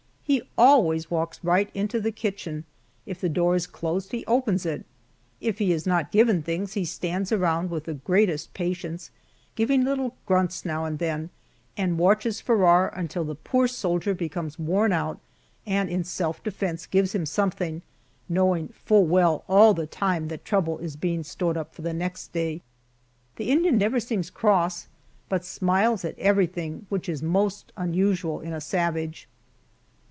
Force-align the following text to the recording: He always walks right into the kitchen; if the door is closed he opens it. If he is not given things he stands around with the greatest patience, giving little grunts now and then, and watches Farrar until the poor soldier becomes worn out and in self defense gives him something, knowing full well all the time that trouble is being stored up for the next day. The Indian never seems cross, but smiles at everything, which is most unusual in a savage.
He 0.23 0.43
always 0.57 1.11
walks 1.11 1.43
right 1.43 1.69
into 1.73 1.99
the 1.99 2.13
kitchen; 2.13 2.63
if 3.05 3.19
the 3.19 3.27
door 3.27 3.53
is 3.53 3.67
closed 3.67 4.13
he 4.13 4.23
opens 4.27 4.65
it. 4.65 4.85
If 5.41 5.57
he 5.57 5.73
is 5.73 5.85
not 5.85 6.09
given 6.09 6.41
things 6.41 6.71
he 6.71 6.85
stands 6.85 7.33
around 7.33 7.69
with 7.69 7.83
the 7.83 7.95
greatest 7.95 8.53
patience, 8.53 9.11
giving 9.55 9.83
little 9.83 10.15
grunts 10.25 10.63
now 10.63 10.85
and 10.85 10.99
then, 10.99 11.31
and 11.75 11.97
watches 11.99 12.39
Farrar 12.39 12.93
until 12.95 13.25
the 13.25 13.35
poor 13.35 13.67
soldier 13.67 14.13
becomes 14.13 14.57
worn 14.57 14.93
out 14.93 15.19
and 15.65 15.89
in 15.89 16.05
self 16.05 16.41
defense 16.41 16.85
gives 16.85 17.13
him 17.13 17.25
something, 17.25 17.81
knowing 18.29 18.69
full 18.69 19.03
well 19.05 19.43
all 19.49 19.73
the 19.73 19.85
time 19.87 20.29
that 20.29 20.45
trouble 20.45 20.77
is 20.77 20.95
being 20.95 21.23
stored 21.23 21.57
up 21.57 21.75
for 21.75 21.81
the 21.81 21.93
next 21.93 22.31
day. 22.31 22.61
The 23.35 23.49
Indian 23.49 23.77
never 23.77 23.99
seems 23.99 24.29
cross, 24.29 24.87
but 25.27 25.43
smiles 25.43 26.05
at 26.05 26.17
everything, 26.17 26.85
which 26.87 27.09
is 27.09 27.21
most 27.21 27.73
unusual 27.75 28.39
in 28.39 28.53
a 28.53 28.61
savage. 28.61 29.27